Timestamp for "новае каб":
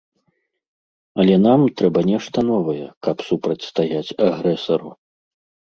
2.51-3.25